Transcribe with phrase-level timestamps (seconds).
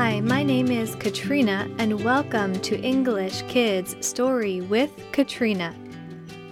[0.00, 5.74] Hi, my name is Katrina, and welcome to English Kids Story with Katrina.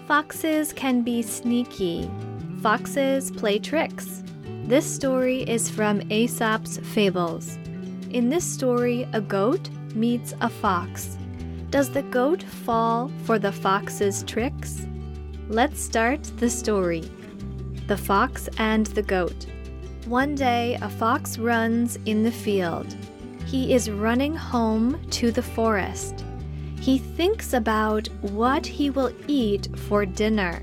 [0.08, 2.10] Foxes can be sneaky.
[2.60, 4.24] Foxes play tricks.
[4.64, 7.56] This story is from Aesop's Fables.
[8.10, 11.16] In this story, a goat meets a fox.
[11.70, 14.84] Does the goat fall for the fox's tricks?
[15.48, 17.08] Let's start the story.
[17.86, 19.46] The Fox and the Goat.
[20.06, 22.92] One day, a fox runs in the field.
[23.46, 26.24] He is running home to the forest.
[26.80, 30.62] He thinks about what he will eat for dinner.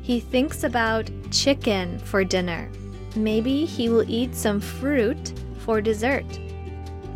[0.00, 2.70] He thinks about chicken for dinner.
[3.16, 6.38] Maybe he will eat some fruit for dessert.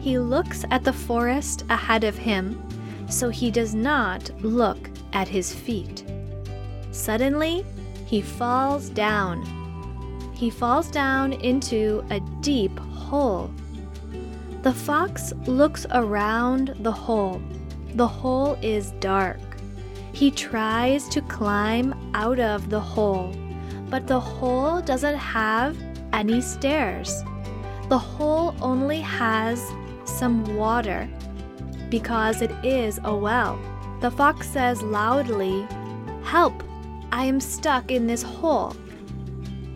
[0.01, 2.61] He looks at the forest ahead of him,
[3.09, 6.05] so he does not look at his feet.
[6.91, 7.65] Suddenly,
[8.05, 9.45] he falls down.
[10.35, 13.51] He falls down into a deep hole.
[14.65, 17.43] The fox looks around the hole.
[17.97, 19.39] The hole is dark.
[20.15, 23.37] He tries to climb out of the hole,
[23.91, 25.77] but the hole doesn't have
[26.15, 27.23] any stairs.
[27.91, 29.63] The hole only has
[30.07, 31.11] some water
[31.91, 33.61] because it is a well.
[34.01, 35.69] The fox says loudly,
[36.23, 36.63] Help!
[37.13, 38.75] I am stuck in this hole.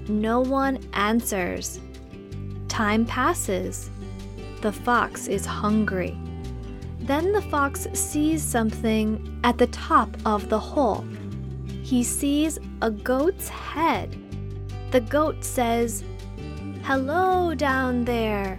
[0.08, 1.78] No one answers.
[2.68, 3.90] Time passes.
[4.60, 6.18] The fox is hungry.
[7.00, 11.06] Then the fox sees something at the top of the hole.
[11.82, 14.16] He sees a goat's head.
[14.90, 16.02] The goat says,
[16.82, 18.58] Hello down there.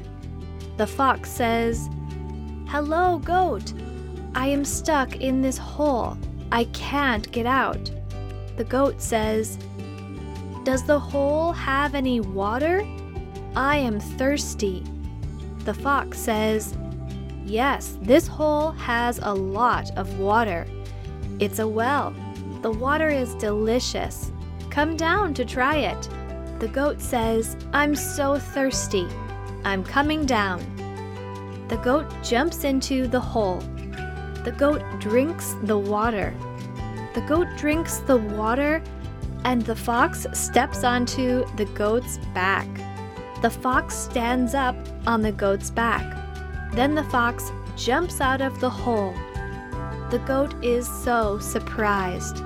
[0.77, 1.89] The fox says,
[2.67, 3.73] Hello, goat.
[4.35, 6.17] I am stuck in this hole.
[6.51, 7.91] I can't get out.
[8.55, 9.57] The goat says,
[10.63, 12.87] Does the hole have any water?
[13.55, 14.83] I am thirsty.
[15.65, 16.75] The fox says,
[17.45, 20.67] Yes, this hole has a lot of water.
[21.39, 22.13] It's a well.
[22.61, 24.31] The water is delicious.
[24.69, 26.09] Come down to try it.
[26.59, 29.07] The goat says, I'm so thirsty.
[29.63, 30.59] I'm coming down.
[31.69, 33.59] The goat jumps into the hole.
[34.43, 36.33] The goat drinks the water.
[37.13, 38.81] The goat drinks the water,
[39.43, 42.67] and the fox steps onto the goat's back.
[43.41, 44.75] The fox stands up
[45.07, 46.03] on the goat's back.
[46.73, 49.13] Then the fox jumps out of the hole.
[50.09, 52.43] The goat is so surprised.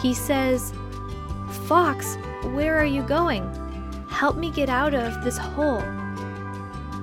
[0.00, 0.72] He says,
[1.66, 2.16] Fox,
[2.54, 3.50] where are you going?
[4.08, 5.82] Help me get out of this hole.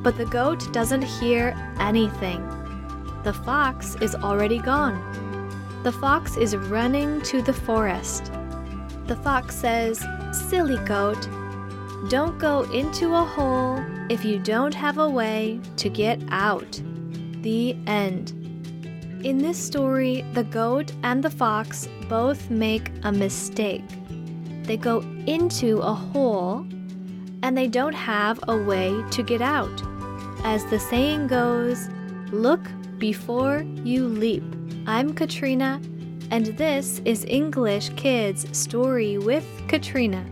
[0.01, 2.47] But the goat doesn't hear anything.
[3.23, 5.01] The fox is already gone.
[5.83, 8.31] The fox is running to the forest.
[9.07, 11.27] The fox says, Silly goat,
[12.09, 16.81] don't go into a hole if you don't have a way to get out.
[17.41, 18.31] The end.
[19.23, 23.83] In this story, the goat and the fox both make a mistake.
[24.63, 26.65] They go into a hole
[27.41, 29.81] and they don't have a way to get out.
[30.43, 31.87] As the saying goes,
[32.31, 34.43] look before you leap.
[34.87, 35.81] I'm Katrina,
[36.31, 40.25] and this is English Kids Story with Katrina.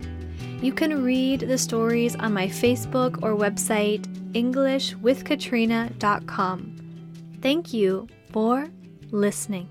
[0.62, 6.76] You can read the stories on my Facebook or website, EnglishWithKatrina.com.
[7.42, 8.68] Thank you for
[9.10, 9.68] listening.